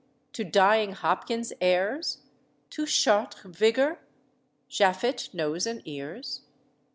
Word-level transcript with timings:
to 0.33 0.43
dying 0.43 0.93
Hopkins 0.93 1.53
heirs? 1.61 2.21
To 2.71 2.87
Chartres 2.87 3.55
vigour? 3.55 3.99
Japhet 4.67 5.31
nose 5.31 5.67
and 5.67 5.79
ears?" 5.85 6.41